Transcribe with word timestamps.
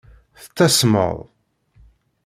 Tettasmeḍ. 0.41 1.17